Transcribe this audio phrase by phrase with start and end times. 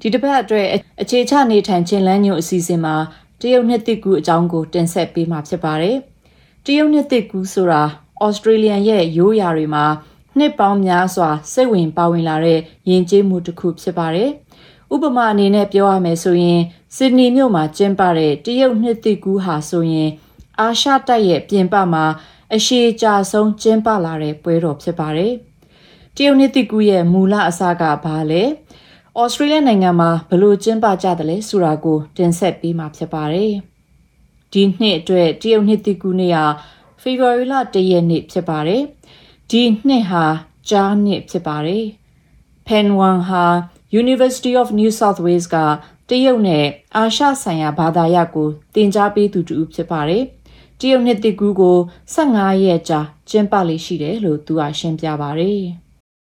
[0.00, 0.68] ဒီတစ်ပတ်အတွက်
[1.02, 2.96] အခြေချနေထိုင်ခြင်းလမ်းညွှန်အစီအစဉ်မှာ
[3.40, 5.96] တရုတ်နှစ်တစ်ကူအကြောင်းကိုတင်ဆက်ပေးမှာဖြစ်ပါတယ်။
[6.64, 7.82] တရုတ်နှစ်တစ်ကူဆိုတာ
[8.24, 9.84] ဩစတြေးလျရဲ့ရိုးရာတွေမှာ
[10.38, 12.58] နှစ်ပေါင်းများစွာစိတ်ဝင်ပါဝင်လာတဲ့
[12.88, 14.30] ယဉ်ကျေးမှုတစ်ခုဖြစ်ပါတယ်။
[14.94, 16.60] ဥပမာအနေနဲ့ပြောရမယ်ဆိုရင်
[16.96, 20.10] ဆစ်ဒနီမြို့မှာကျင်းပတဲ့တရုတ်နှစ်သစ်ကူးဟာဆိုရင်
[20.60, 22.04] အာရှတိုက်ရဲ့ပြင်ပမှာ
[22.54, 25.32] အရှိကြာဆုံးကျင်းပလာတဲ့ပွဲတော်ဖြစ်ပါတယ်။
[26.16, 28.42] တရုတ်နှစ်သစ်ကူးရဲ့မူလအစကဘာလဲ။
[29.20, 33.52] ဩစတြေးလျနိုင်ငံမှာဘလို့ကျင်းပကြတယ်လဲဆိုတာကို တင်ဆက်ပေးမှာဖြစ်ပါတယ်။
[34.52, 36.44] ဒီနှစ်အတွက်တရုတ်နှစ်သစ်ကူးနေ့ဟာ
[37.00, 38.82] ဖေဖော်ဝါရီလ၁ရက်နေ့ဖြစ်ပါတယ်။
[39.50, 40.24] ဒီနှစ်ဟာ
[40.70, 41.84] ကြားနှစ်ဖြစ်ပါတယ်။
[42.66, 43.44] Pen Wang ဟာ
[44.00, 45.56] University of New South Wales က
[46.08, 50.22] တရုတ်နဲ့အာရှဆိုင်ရာဘာသာရပ်ကိုသင်ကြားပေးသူတူဖြစ်ပါတယ်။
[50.80, 51.78] တရုတ်နှစ်တကူကို
[52.14, 55.62] 15ရက်ကြာကျင်းပလေးရှိတယ်လို့သူကရှင်းပြပါတယ်။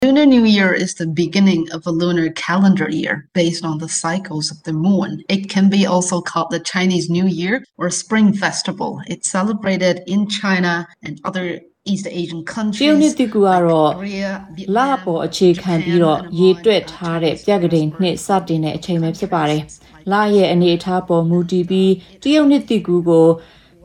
[0.03, 4.51] Lunar New Year is the beginning of a lunar calendar year based on the cycles
[4.51, 5.23] of the moon.
[5.27, 9.01] It can be also called the Chinese New Year or Spring Festival.
[9.07, 11.45] It's celebrated in China and other
[11.91, 12.49] East Asian တ
[12.87, 12.99] ရုတ် countries.
[13.01, 14.31] နှစ်တကူကတော့ Korea,
[14.75, 19.61] လ Vietnam, ပေါ်အခြေခံပြီးတော့ Japan, ရေ and တွက် Myanmar ထားတဲ့ Chinese ပြက္ခဒိန်နှစ်စတင်တဲ့အချိန်ပဲဖြစ်ပါတယ်။
[20.11, 21.91] လရဲ့အနေအထားပေါ်မူတည်ပြီး
[22.23, 23.27] တရုတ်နှစ်တကူကို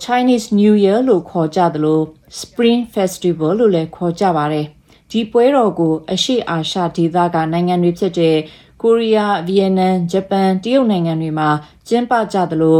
[0.04, 2.00] Chinese New Year လို့ခေါ်ကြသလို
[2.40, 4.66] Spring Festival လို့လည်းခေါ်ကြပါတယ်။
[5.11, 8.37] ဒီပွဲတော်ကိုအရှေ့အာရှဒေသကနိုင်ငံတွေဖြစ်တဲ့
[8.81, 11.49] ကိုရီးယား၊ဗီယက်နမ်၊ဂျပန်၊တရုတ်နိုင်ငံတွေမှာ
[11.87, 12.79] ကျင်းပကြသလို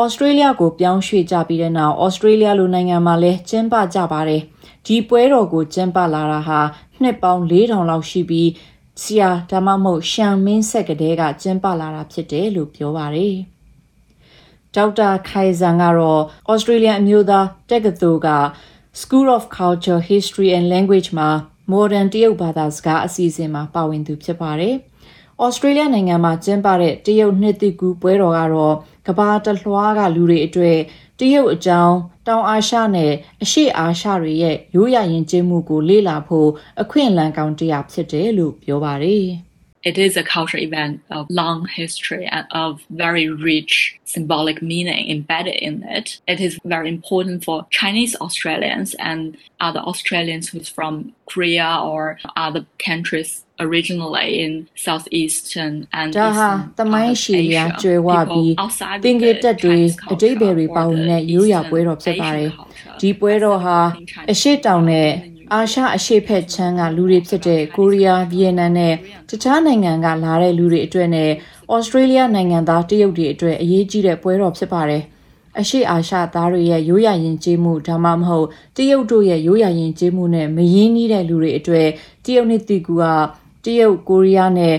[0.00, 4.42] ဩစတြေးလျကိုပြောင်းရွှေ့ကြပြီးတဲ့နောက်ဩစတြေးလျလိုနိုင်ငံမှာလည်းကျင်းပကြပါတယ်။
[4.86, 6.60] ဒီပွဲတော်ကိုကျင်းပလာတာဟာ
[7.02, 8.50] နှစ်ပေါင်း4000လောက်ရှိပြီး
[9.02, 13.34] ဆရာဒါမှမဟုတ်ရှန်မင်းဆက်ကလေးကကျင်းပလာတာဖြစ်တယ်လို့ပြောပါတယ်။
[14.74, 18.30] ဒေါက်တာခိုင်ဇန်ကတော့ဩစတြေးလျအမျိုးသားတက္ကသိုလ်က
[19.00, 21.30] School of Culture, History and Language မှာ
[21.72, 24.74] Modern တရုတ်ဘာသာစကားအစီအစဉ်မှာပါဝင်သူဖြစ်ပါတယ်။
[25.44, 30.78] ဩစတြေးလျနိုင်ငံမှာကျင်းပတဲ့တရုတ်နှစ်သစ်ကူးပွဲတော်ကတော့ကမ္ဘာတစ်လွှားကလူတွေအတွက်
[31.18, 31.96] တရုတ်အကြောင်း
[32.26, 33.12] တောင်အာရှနဲ့
[33.42, 36.48] အရှေ့အာရှတွေရဲ့ရိုးရာယဉ်ကျေးမှုကိုလေ့လာဖို့
[36.82, 39.26] အခွင့်အလမ်းကောင်းတစ်ရာဖြစ်တယ်လို့ပြောပါတယ်။
[39.85, 45.55] It is a cultural event of long history and of very rich symbolic meaning embedded
[45.55, 46.21] in it.
[46.27, 52.65] It is very important for Chinese Australians and other Australians who's from Korea or other
[52.77, 57.79] countries originally in southeastern and ဒါဟာ eastern တမိုင်း part of ရှည်ရာ Asia.
[57.83, 62.03] ကျွယ်ဝပြီး People outside of သင်္ကေတ the တက်တွေ Chinese အတိတ်ဘယ်တွေ culture ပါဝင်တဲ့ or the ရိုးရာပွဲတော် Eastern
[62.03, 62.97] ဖြစ်ပါတယ် Asian culture.
[63.01, 65.09] ဒီပွဲတော်ဟာ As celebrating အရှိတောင်နဲ့
[65.54, 68.94] အာရှအရှိဖက်ချမ်းကလူတွေဖြစ်တဲ့ကိုရီးယားဗီယက်နမ်နဲ့
[69.28, 71.30] တခြားနိုင်ငံကလာတဲ့လူတွေအတွက်နဲ့
[71.74, 75.02] ဩစတြေးလျနိုင်ငံသားတရုတ်တွေအတွက်အရေးကြီးတဲ့ပွဲတော်ဖြစ်ပါတယ်
[75.60, 78.46] အရှိအာရှသားတွေရဲ့ရိုးရာယဉ်ကျေးမှုဒါမှမဟုတ်
[78.76, 81.88] တရုတ်တို့ရဲ့ရိုးရာယဉ်ကျေးမှုနဲ့မရင်းနှီးတဲ့လူတွေအတွက်
[82.24, 83.04] တရုတ်နှစ်တီကူက
[83.64, 84.74] တရုတ်ကိုရီးယားနဲ့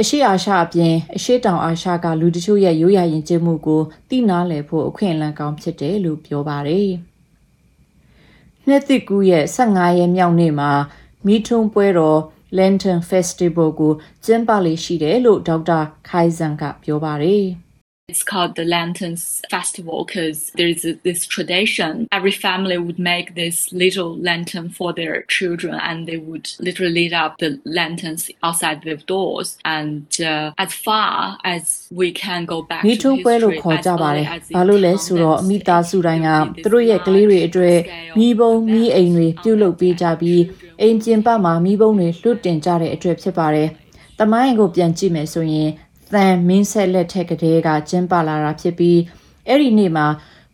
[0.00, 6.92] အရှိအာရှအပြင်အရှိတောင်အာရှကလူတချို့ရဲ့ရိုးရာယဉ်ကျေးမှုကိုသိနာလည်ဖို့အခွင့်အလမ်းကောင်းဖြစ်တယ်လို့ပြောပါတယ်။
[8.68, 10.72] နှစ်သစ်ကူးရဲ့15ရက်မြောက်နေ့မှာ
[11.26, 12.20] မီထုံပွဲတော်
[12.56, 13.92] Lantern Festival ကို
[14.24, 17.46] ကျင်းပလေးရှိတယ်လို့ဒေါက်တာခိုင်ဇန်ကပြောပါတယ်။
[18.12, 19.24] It's called the Lanterns
[19.54, 21.92] Festival because there's a, this tradition.
[22.18, 27.12] Every family would make this little lantern for their children and they would literally light
[27.12, 29.58] up the lanterns outside their doors.
[29.64, 33.84] And uh, as far as we can go back မီ to ထုံပွဲလို့ history, ခေါ် as
[33.86, 37.78] ကြပါတ early ယ် as ဘာလို့လဲဆိုတော့ independence, မိသားစုတိုင်းက it သူတို့ရဲ့ကလေးတွေအတွက်
[38.18, 40.42] မိဘုံမိအိမ်တွေပြုလုပ်ပေးကြပြီး
[40.80, 43.68] အိမ်ပြင်ပမှာမိဘုံတွေလွတ်တင်ကြတဲ့အတွက်ဖြစ်ပါတယ်။
[44.20, 45.70] တမိုင်းကိုပြန်ကြည့်မယ်ဆိုရင်
[46.14, 49.00] သံမင်းဆက်လက်ထက်ကလေးကကျင်းပလာတာဖြစ်ပြီး
[49.48, 50.06] အဲ့ဒီနေ့မှာ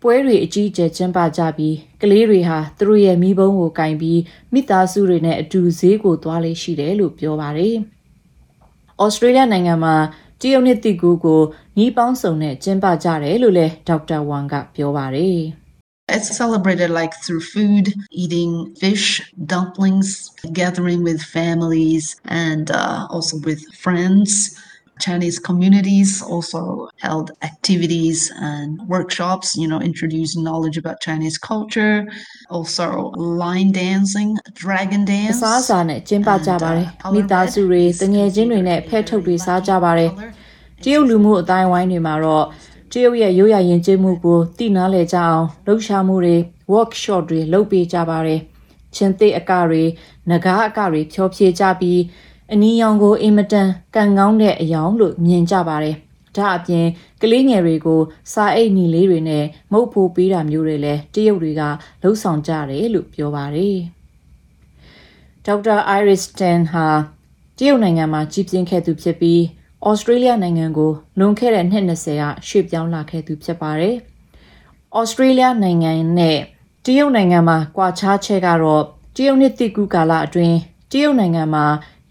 [0.02, 4.20] ပွဲတွေအကြီးအကျယ်ကျင်းပကြပြီးကလေးတွေဟာသူတို့ရဲ့မိဘုံကိုကင်ပြီး
[4.52, 7.76] မိသားစုတွေနဲ့အတူဈေးကိုသွားလေးရှိတယ်လို့ပြောပါတယ်။
[9.02, 9.96] ဩစတြေးလျနိုင်ငံမှာ
[10.40, 11.43] တရုတ်နှစ်တိကူကို
[11.78, 15.38] နီးပေါင်းစုံနဲ့ကျင်းပကြတယ်လို့လည်းဒေါက်တာဝမ်ကပြောပါတယ်။
[16.16, 19.06] It's celebrated like through food, eating fish,
[19.44, 24.31] dumplings, gathering with families, and uh, also with friends.
[25.06, 26.60] Chinese communities also
[27.06, 28.18] held activities
[28.52, 31.96] and workshops, you know, introducing knowledge about Chinese culture,
[32.56, 32.86] also
[33.44, 34.30] line dancing,
[34.62, 35.38] dragon အ dance.
[35.42, 40.30] စားအစာနဲ့ကျင်းပကြပါတယ် And, uh, မိသားစုတွေ color red is တငယ်ချင်းတွေနဲ့ considered ဖဲထုတ်တွေ very စားကြပါတယ် lucky color.
[40.82, 42.46] တရုတ်လူမှုအတိုင်းဝိုင်းတွေမှာတော့
[42.92, 46.36] တရုတ်ရဲ့ရိုးရာယဉ်ကျေးမှုကိုသိနာလဲကြအောင်လှုပ်ရှားမှုတွေ
[46.74, 48.40] workshop တွေလုပ်ပေးကြပါတယ်
[48.94, 49.82] ချင်းသိအကတွေ
[50.30, 52.00] ငကားအကတွေဖြောဖြေကြပြီး
[52.52, 55.96] အနီရောင်ကိုအင်မတန်ကန်ကောင်းတဲ့အယောင်လို့မြင်ကြပါတယ်
[56.36, 56.86] ဒါအပြင်
[57.22, 58.00] ကလေးငယ်တွေကို
[58.32, 61.62] စာအိတ်ညီလေးတွေနဲ့မုတ်ဖိုးပေးတာမျိုးတွေလည်းတရုတ်တွေက
[62.02, 63.78] လှုပ်ဆောင်ကြတယ်လို့ပြောပါတယ်
[65.46, 66.86] ဒေါက်တာ Iris Tan ဟာ
[67.58, 69.42] တရုတ်နိုင်ငံမှာကြီးပြင်းခဲ့သူဖြစ်ပြီး
[69.86, 73.96] ဩစတြေးလျနိုင်ငံကိုလွန်ခဲ့တဲ့နှစ်20ကရွှေ့ပြောင်းလာခဲ့သူဖြစ်ပါတယ်။
[74.98, 76.38] ဩစတြေးလျနိုင်ငံနဲ့
[76.84, 78.84] တရုတ်နိုင်ငံမှာကွာခြားချက်ကတော့
[79.16, 80.56] တရုတ်နှစ်တိကူကာလအတွင်း
[80.92, 81.66] တရုတ်နိုင်ငံမှာ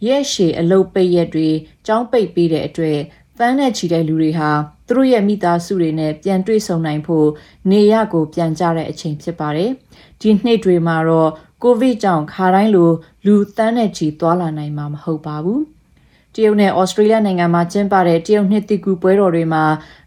[0.05, 1.49] ရက်ရှည်အလုတ်ပိတ်ရက်တွေ
[1.87, 2.99] ကြောင်းပိတ်ပေးတဲ့အတွက်
[3.37, 4.49] ဖမ်းနဲ့ချီတဲ့လူတွေဟာ
[4.87, 7.27] သူတို့ရဲ့မိသားစုတွေနဲ့ပြန်တွေ့ဆုံနိုင်ဖို့
[7.71, 9.71] နေရကိုပြန်ကြတဲ့အချိန်ဖြစ်ပါတယ်။
[10.21, 11.31] ဒီနှစ်တွေမှာတော့
[11.63, 12.91] ကိုဗစ်ကြောင့်ခါတိုင်းလို
[13.25, 15.61] လူတန်းနဲ့ချီသွားလာနိုင်မှာမဟုတ်ပါဘူး။
[16.33, 19.63] တရုတ်နဲ့ဩစတြေးလျနိုင်ငံမှာကျင်းပတဲ့တရုတ်နှစ်သစ်ကူပွဲတော်တွေမှာ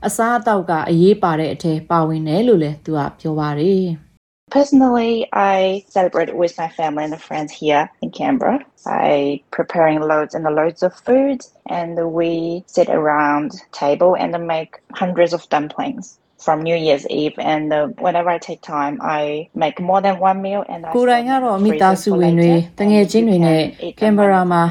[0.06, 4.09] အစားအသောက်ကအရေးပါတဲ့အထက်ပါဝင်တယ်လို့လည်းသူကပြောပါတယ်
[4.51, 10.43] Personally, I celebrate with my family and friends here in Canberra by preparing loads and
[10.45, 16.19] loads of food, and we sit around table and make hundreds of dumplings.
[16.45, 20.39] from New Year's Eve and uh, whenever I take time I make more than one
[20.45, 23.61] meal and I ကိုယ်တိုင်ကတော့မိသားစုဝင်တွေတငယ်ချင်းတွေနဲ့
[23.99, 24.63] ကင်မရာမှာ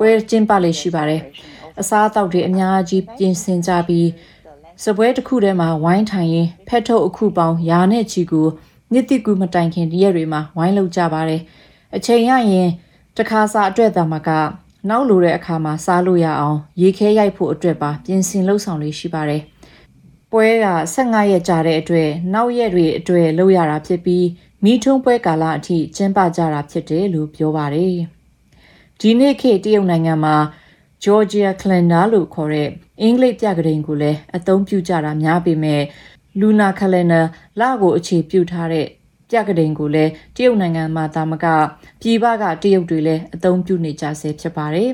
[0.00, 1.22] ပွဲကျင်းပလေးရှိပါတယ်
[1.80, 4.08] အစားအသောက်တွေအများကြီးပြင်ဆင်ကြပြီး
[4.84, 8.46] စပွဲတစ်ခုထဲမှာဝိုင်းထိုင်ရင်ဖက်ထုတ်အခုပေါင်းရာနဲ့ချီကို
[8.91, 11.41] နှစ်တိကူမတိုင်ခင်တရက်တွေမှာဝိုင်းလောက်ကြပါတယ်
[11.95, 12.69] အချိန်ရရင်
[13.17, 14.29] တခါစာအတွက်သားမှာက
[14.89, 19.41] နောက်လိုတဲ့အခါမှာစားလို့ရအောင် ရေခဲရိုက်ဖို့အတွက်ပါပြင်ဆင်လှုပ်ဆောင်လေးရှိပါတယ်။
[20.31, 24.25] ပွဲက15ရက်ကြာတဲ့အတွက်နောက်ရက်တွေအတွက်လုပ်ရတာဖြစ်ပြီး
[24.63, 27.95] မိထုံးပွဲကာလအထိကျင်းပကြတာဖြစ်တယ်လို့ပြောပါတယ်။
[28.99, 30.35] ဒီနေ့ခေတ်တရုတ်နိုင်ငံမှာ
[31.03, 32.69] Georgia calendar လို့ခေါ်တဲ့
[33.01, 35.81] အင်္ဂလိပ်ပြကတိန်ကိုလည်းအသုံးပြုကြတာများပေမဲ့
[36.39, 37.25] Lunar calendar
[37.59, 38.87] လကိုအခြေပြုထားတဲ့
[39.29, 41.45] ပြကတိန်ကိုလည်းတရုတ်နိုင်ငံမှာသာမက
[42.01, 44.89] ပြည်ပကတရုတ်တွေလည်းအသုံးပြုနေကြဆဲဖြစ်ပါတယ်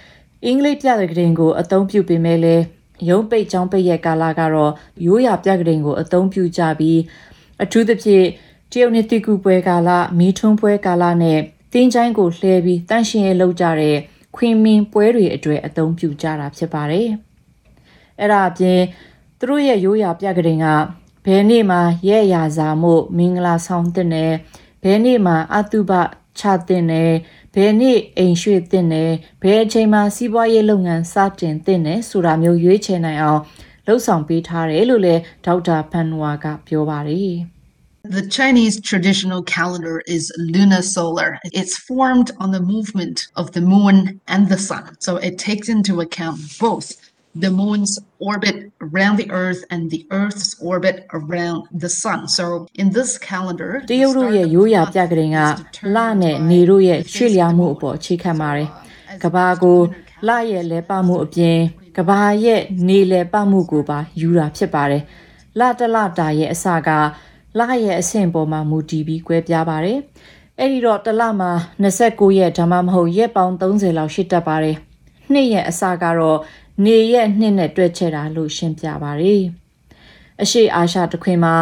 [0.44, 2.64] ။အင်္ဂလိပ်ပြကတိန်ကိုအသုံးပြုပေမဲ့လည်း
[3.08, 4.72] ရုံးပိတ်ချောင်းပိတ်ရဲ့ကာလကတော့
[5.06, 7.00] ရိုးရာပြကတိန်ကိုအသုံးပြုကြပြီး
[7.62, 8.26] အထူးသဖြင့်
[8.72, 11.40] တရုတ်နှစ်တိကူပွဲကာလမီးထွန်းပွဲကာလနဲ့
[11.72, 13.96] တင်းချိုင်းကိုလှဲပြီးတန့်ရှင်ရေးလုပ်ကြတဲ့
[14.36, 17.08] ခွင်မင်ပွဲတွေအတွေ့အသုံးပြုကြတာဖြစ်ပါတယ်။
[18.20, 18.80] အဲ့ဒါအပြင်
[19.40, 20.66] သူတို့ရဲ့ရိုးရာပြကတိန်က
[21.24, 24.32] ဘယ်နေ့မှာရဲ့ရာစာမှုမင်္ဂလာဆောင်တဲ့နယ်
[24.82, 25.92] ဘယ်နေ့မှာအတုပ
[26.38, 27.12] ချတဲ့နယ်
[27.54, 29.10] ဘယ်နေ့အိမ်ရွှေ့တဲ့နယ်
[29.42, 33.40] ဘယ်အချိန်မှာစီးပွားရေးလုပ်ငန်းစတင်တဲ့နယ်ဆိုတာမျိုးရွေးချယ်နိုင်အောင်
[33.86, 37.36] လှုပ်ဆောင်ပေးထားတယ်လို့လည်းဒေါက်တာဖန်ဝါကပြောပါတယ်
[38.18, 41.30] The Chinese traditional calendar is lunar solar.
[41.60, 43.96] It's formed on the movement of the moon
[44.34, 44.84] and the sun.
[45.06, 46.88] So it takes into account both
[47.44, 47.92] the moon's
[48.30, 48.56] orbit
[48.86, 52.44] around the earth and the earth's orbit around the sun so
[52.80, 55.38] in this calendar တရုတ်တို့ရဲ့ရိုးရာပြကရင်က
[55.94, 58.68] လနဲ့နေတို့ရဲ့ရွှေ့လျားမှုအပေါ်အခြေခံပါတယ်
[59.22, 59.78] ကဘာကို
[60.28, 61.58] လရဲ့လဲပမှုအပြင်
[61.96, 65.02] ကဘာရဲ့နေလဲပမှုကိုပါယူတာဖြစ်ပါတယ်
[65.58, 66.88] လတလတာရဲ့အစက
[67.58, 69.98] လရဲ့အဆင့်ပေါ်မှာမူတည်ပြီး꿰ပြပါတယ်
[70.58, 71.50] အဲ့ဒီတော့တလမှာ
[71.82, 74.76] 29ရက်ဒါမှမဟုတ်ရက်ပေါင်း30လောက်ရှိတတ်ပါတယ်
[75.32, 76.38] နှစ်ရက်အစကတော့
[76.84, 79.42] နေရက်နှစ်နဲ့တွဲချဲတာလို့ရှင်းပြပါတယ်။
[80.42, 81.54] အရှိအာရှတခွင်မှာ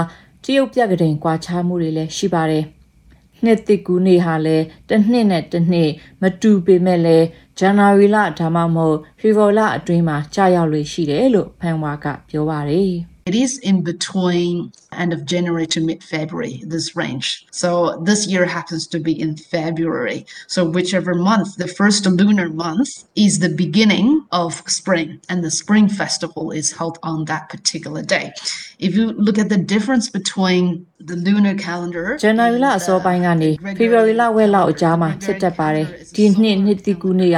[0.45, 2.65] တရုတ်ပြက်ကတိန်ကွာခြားမှုတွေလည်းရှိပါတယ်။
[3.45, 5.91] နှစ်တစ်ကူနေဟာလည်းတစ်နှစ်နဲ့တစ်နှစ်
[6.23, 7.27] မတူပေမဲ့လည်း
[7.59, 12.93] ဇန်နဝါရီလဒါမှမဟုတ်ဖေဖော်ဝါရီလအတွင်းမှာကြာရောက်လို့ရှိတယ်လို့ဖန်ဝါကပြောပါတယ်။
[13.26, 17.46] It is in between end of January to mid February, this range.
[17.52, 20.26] So this year happens to be in February.
[20.48, 25.88] So whichever month, the first lunar month is the beginning of spring, and the spring
[25.88, 28.34] festival is held on that particular day.
[28.80, 37.38] If you look at the difference between the lunar calendar ဇန်နဝါရီလအစောပိုင်းကနေဖေဖော်ဝါရီလဝက်လောက်အကြားမှာဖြစ်တတ်ပါတယ်ဒီနှစ်နှစ်တိကူနေရ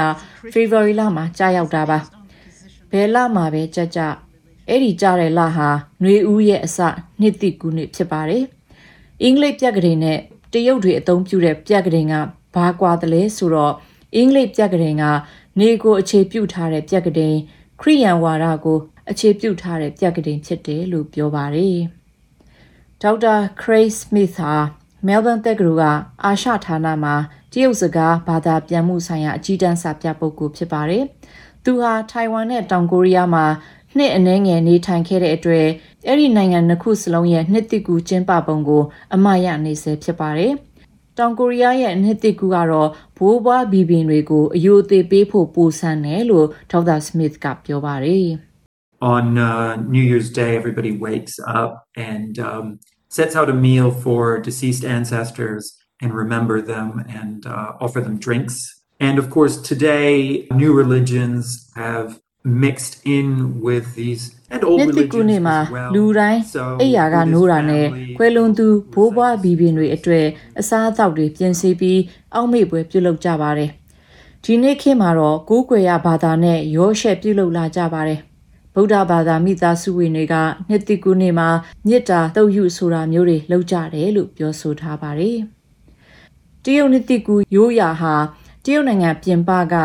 [0.54, 1.98] ဖေဖော်ဝါရီလမှာကြာရောက်တာပါ
[2.92, 4.02] ဘယ်လမှာပဲကြကြ
[4.69, 5.69] အဲ့ဒီကြားတဲ့လဟာ
[6.01, 6.79] ຫນွေဦးရဲ့အစ
[7.21, 8.45] နှစ်တိကူနှစ်ဖြစ်ပါတယ်။
[9.23, 10.19] အင်္ဂလိပ်ပြက်ကလေးနဲ့
[10.53, 12.15] တရုတ်တွေအသုံးပြုတဲ့ပြက်ကလေးက
[12.55, 13.75] ဘာကွာတယ်လဲဆိုတော့
[14.15, 15.05] အင်္ဂလိပ်ပြက်ကလေးက
[15.61, 17.37] နေကိုအခြေပြုထားတဲ့ပြက်ကလေး
[17.81, 18.79] ခရိယန်ဝါဒကို
[19.11, 21.79] အခြေပြုထားတဲ့ပြက်ကလေးဖြစ်တယ်လို့ပြောပါတယ်။
[23.03, 24.53] ဒေါက်တာခရိတ်စမစ်ဟာ
[25.07, 25.85] မဲလ်ဘန်တက္ကသိုလ်က
[26.25, 27.15] အာရှဌာနမှာ
[27.53, 31.05] တရုတ်စကားဘာသာပြန်မှုဆိုင်ရာအကြီးတန်းစာပြပုဂ္ဂိုလ်ဖြစ်ပါတယ်။
[31.65, 33.45] သူဟာထိုင်ဝမ်နဲ့တောင်ကိုရီးယားမှာ
[33.97, 35.67] နှစ်အနည်းငယ်နေထိုင်ခဲ့တဲ့အတွက်
[36.07, 38.83] အဲ့ဒီနိုင်ငံနှစ်ခုစလုံးရဲ့နှစ်တိကူကျင်းပပုံကို
[39.15, 40.53] အမှားရနေစေဖြစ်ပါတယ်။
[41.19, 48.29] တောင်ကိုရီးယားရဲ့နှစ်တိကူကတော့ဘိုးဘွားဘီဘင်တွေကိုအယိုသေးပေးဖို့ပူဆန်းတယ်လို့ဒေါက်တာစမစ်ကပြောပါတယ်။
[49.15, 52.67] On uh, New Year's Day, everybody wakes up and um,
[53.17, 55.63] sets out a meal for deceased ancestors
[56.03, 58.55] and remember them and uh, offer them drinks.
[59.01, 64.23] And of course, today, new religions have mixed in with these
[64.55, 65.91] and old နှစ်သစ်ကူး religions နေ့မှာ as well.
[65.95, 70.27] လူတိုင်း So အိယာက Buddhist နိုးတာနဲ့ family ခွဲလွန်သူဘိုးဘွားဘီဘင်တွေအတွေ့
[70.61, 72.01] အစားအသောက်တွေပြင်ဆင်ပြီး
[72.35, 73.71] အောက်မေ့ပွဲပြုလုပ်ကြပါတယ်။
[74.45, 78.21] ဒီနေ့ခေတ်မှာတော့ကိုးကွယ်ရဘာသာနဲ့ရောရှက်ပြုလုပ်လာကြပါတယ်။
[78.75, 80.35] ဗုဒ္ဓဘာသာမိသားစုဝင်တွေက
[80.69, 81.49] နှစ်သစ်ကူးနေ့မှာ
[81.87, 85.39] မေတ္တာတုတ်ယူဆိုတာမျိုးတွေလုပ်ကြတယ်လို့ပြောဆိုထားပါတယ်။
[86.65, 88.15] တရုတ်နှစ်သစ်ကူးရိုးရာဟာ
[88.66, 89.76] တရုတ်နိုင်ငံပြင်ပက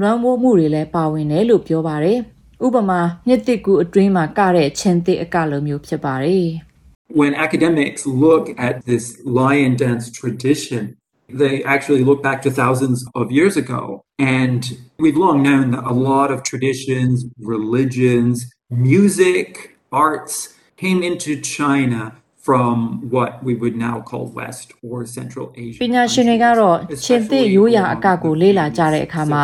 [0.00, 2.18] လွမ်းမိုးမှုတွေလည်းပါဝင်တယ်လို့ပြောပါတယ်။
[2.64, 6.48] ဥပမာနှစ်သစ်ကူးအတွင်းမှာကတဲ့ချင်းသစ်အကလိုမျိုးဖြစ်ပါတယ်။
[7.08, 10.96] when academics look at this lion dance tradition,
[11.28, 14.02] they actually look back to thousands of years ago.
[14.18, 22.16] And we've long known that a lot of traditions, religions, music, arts came into China
[22.45, 22.75] from
[23.13, 25.79] what we would now call West or Central Asia.
[25.83, 29.43] ပညာရှင်တွေကတော့ရှင်သစ်ရိုးရာအကကိုလေ့လာကြတဲ့အခါမှာ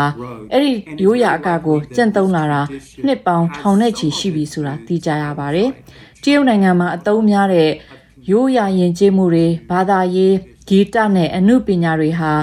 [0.54, 0.72] အဲ့ဒီ
[1.04, 2.62] ရိုးရာအကကိုကျင့်သုံးလာတာ
[3.06, 5.70] နှစ်ပေါင်းထောင်နဲ့ချီရှိပြီဆိုတာသိကြရပါတယ်။
[6.24, 7.70] တရုတ်နိုင်ငံမှာအသုံးများတဲ့
[8.32, 10.36] ရိုးရာယဉ်ကျေးမှုတွေဘာသာရေး
[10.68, 12.34] ဂီတနဲ့အမှုပညာတွေဟာ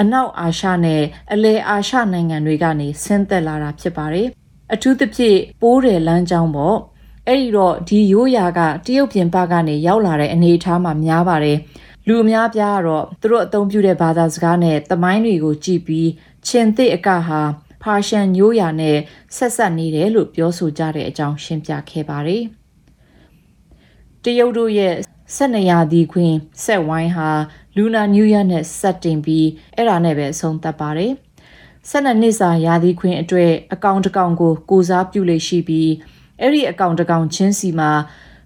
[0.00, 4.26] အနောက်အာရှနဲ့အလယ်အာရှနိုင်ငံတွေကနေဆင်းသက်လာတာဖြစ်ပါတယ်။
[4.72, 6.76] အထူးသဖြင့်ပိုးတယ်လမ်းကြောင်းပေါ့
[7.28, 11.58] အဲ့ဒီတော့ဒီရိုးရာကတရုတ်ပြင်ပကနေရောက်လာတဲ့အနေအထားမှာများပါတယ်
[12.06, 16.10] လူအများပြားကတော့သူတို့အသုံးပြုတဲ့ဘာသာစကားနဲ့သမိုင်းတွေကိုကြည့်ပြီး
[16.46, 17.40] ချင်းသစ်အကဟာ
[17.82, 18.98] ဖာရှန်ညိုးရာနဲ့
[19.36, 22.42] ဆက်ဆက်နေတယ်လို့ပြောဆိုကြတဲ့အကြောင်းရှင်းပြခဲ့ပါတယ်
[24.22, 24.94] တရုတ်တို့ရဲ့
[25.36, 26.32] 12ရာသီခွင်
[26.64, 27.30] ဆက်ဝိုင်းဟာ
[27.76, 31.12] လူနာနျူးရနဲ့ဆက်တင်ပြီးအဲ့ဒါနဲ့ပဲအဆုံးသတ်ပါတယ်
[31.90, 35.90] 12နှစ်စာရာသီခွင်အတွေ့အကောင်တစ်ကောင်ကိုကိုစားပြုလေရှိပြီး
[36.42, 37.90] အဲ့ဒီအကောင်တစ်ကောင်ချင်းစီမှာ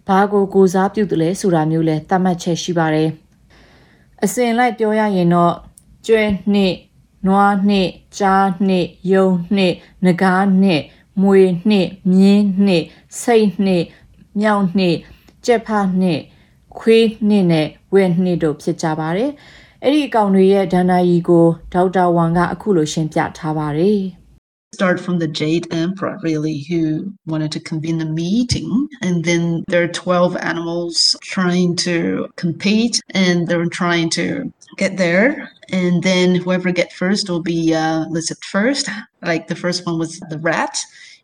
[0.09, 3.11] ဘာကိုကိုစားပြုတယ်လဲဆိုတာမျိုးလဲသတ်မှတ်ချက်ရှိပါတယ်
[4.25, 5.55] အစဉ်လိုက်ပြောရရင်တော့
[6.07, 6.23] ကျွဲ
[6.53, 6.75] နှစ်
[7.27, 7.89] နွားနှစ်
[8.19, 9.75] ကြားနှစ်ယုံနှစ်
[10.05, 10.83] ငကားနှစ်
[11.23, 12.85] မွေနှစ်မြင်းနှစ်
[13.23, 13.85] စိတ်နှစ်
[14.41, 14.97] မြောက်နှစ်
[15.47, 15.69] ကြက်ဖ
[16.01, 16.21] နှစ်
[16.79, 19.31] ခွေးနှစ်နဲ့ဝက်နှစ်တို့ဖြစ်ကြပါတယ်
[19.83, 24.01] အဲ့ဒီအကောင်တွေရဲ့ဒဏ္ဍာရီကိုဒေါက်တာဝမ်ကအခုလိုရှင်းပြထားပါတယ်
[24.74, 28.88] start from the Jade Emperor, really, who wanted to convene a meeting.
[29.02, 35.50] And then there are 12 animals trying to compete and they're trying to get there.
[35.72, 38.90] And then whoever get first will be uh, listed first.
[39.22, 40.78] Like the first one was the rat.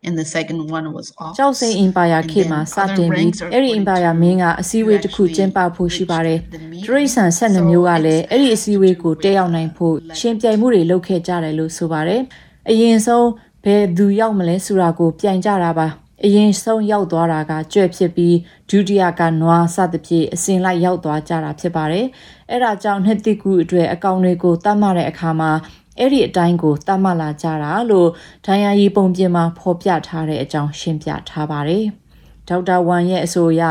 [0.03, 1.33] And the second one was ox.
[1.39, 6.39] ကျောက်စိန်အင်ပါယာခေတ်မှာစတင်ပြီးအဲ့ဒီအင်ပါယာမင်းကအစည်းအဝေးတစ်ခုကျင်းပဖို့ရှိပါတယ်။
[6.85, 12.21] တရိษံ12မျိုးကလည်းအဲ့ဒီအစည်းအဝေးကိုတက်ရောက်နိုင်ဖို့ရှင်ပြိုင်မှုတွေလုပ်ခဲ့ကြတယ်လို့ဆိုပါတယ်။
[12.70, 13.28] အရင်ဆုံး
[13.64, 15.86] ဘယ်သူရောက်မလဲဆိုတာကိုပြိုင်ကြတာပါ။
[16.24, 18.36] အရင်ဆုံးရောက်သွားတာကကြွက်ဖြစ်ပြီး
[18.70, 22.06] ဒုတိယကနွားစသဖြင့်အစဉ်လိုက်ရောက်သွားကြတာဖြစ်ပါတယ်။
[22.50, 25.50] အဲ့ဒါကြောင့်နှစ်တိကူအတွက်အကောင်တွေကိုတတ်မှတ်တဲ့အခါမှာ
[25.98, 28.10] အဲ့ဒီအတိုင်းကိုတတ်မှတ်လာကြတာလို့
[28.46, 31.84] ဒိုင်ယာရီပုံပြင်မှာဖော်ပြထားတဲ့အကြောင်းရှင်းပြထားပါတယ်။
[32.48, 33.62] ဒေါက်တာဝမ်ရဲ့အဆိုအရ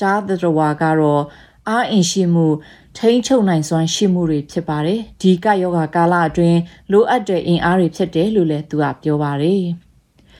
[0.00, 1.22] ကြားသတ္တဝါကတော့
[1.68, 2.46] အားအင်ရှိမှု
[2.96, 6.58] ထိန်းချုပ်နိုင်စွမ်းရှိမှုတွေဖြစ်ပါတယ်။ဒီကယောဂကာလအတွင်း
[6.92, 9.62] လိုအပ်တဲ့အင်အားတွေဖြစ်တယ်လို့လည်းသူကပြောပါတယ်။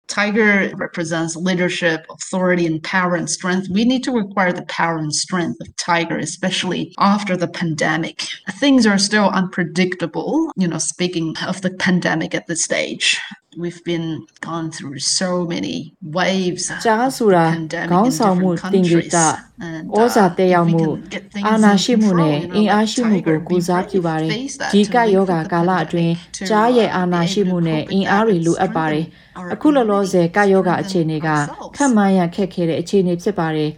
[0.07, 3.69] Tiger represents leadership, authority, and power and strength.
[3.69, 8.17] We need to require the power and strength of Tiger, especially after the pandemic.
[8.63, 13.19] Things are still unpredictable, you know, speaking of the pandemic at this stage.
[13.55, 15.77] We've been gone through so many
[16.19, 16.63] waves.
[16.71, 19.11] of ကြားဆိုတာ the pandemic ခေါင်း in ဆောင်မှု different တင်ကြ countries.
[19.15, 19.27] တာ
[19.67, 22.49] And, ဩဇာ uh, တက်ရောက် if we မှု can get things အာဏာ in ရှိမှုနဲ့ control, you
[22.49, 24.97] know, အင်အား like ရှိမှုကို Tiger, ကို be စား brave, ပြုပါတယ် face that ဒီ to က
[24.99, 27.49] live ယော with ဂါ the ကာလအတွင်း pandemic, to, ကြားရဲ့ uh, အာဏာ be ရှိ able to
[27.49, 31.74] မှုနဲ့ cope အင် with အား that တွေ and လိုအပ်ပါတယ် strengthen our အခုလောလောဆယ်ကယောဂအခြေအနေက ourselves.
[31.76, 33.70] ခက်မှန်းရခက်ခဲတဲ့အခြေအနေဖြစ်ပါတယ်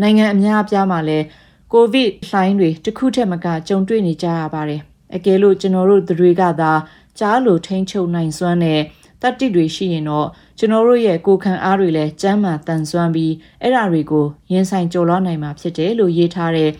[0.00, 1.24] နိုင်ငံအများအပြားမှာလည်း
[1.72, 4.80] ကိုဗစ်လှိုင်းတွေတစ်ခုထက်မကကြုံတွေ့နေကြရပါတယ်
[5.14, 6.72] အကယ်လို့ကျွန်တော်တို့တွေကသာ
[7.18, 8.80] ကြားလို့ထိန်းချုပ်နိုင်စွမ်းတဲ့
[9.22, 13.32] တတ္တိတွေရှိရင်တော့ကျွန်တော်တို့ရဲ့ကိုယ်ခံအားတွေလည်းကျန်းမာတန်ဆွမ်းပြီး
[13.62, 16.70] အဲ့ဓာတွေကိုရင်ဆိုင်ကြော်လွှားနိုင်မှာဖြစ်တယ်လို့ရေးထားတဲ့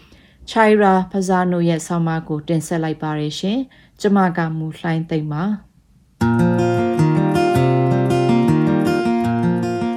[0.51, 3.59] Chaira Fazano ရဲ့ဆောင်းပါးကိုတင်ဆက်လိုက်ပါရရှင်။
[4.01, 6.56] ကျမကမူလှိုင်းသိမ့်ပါ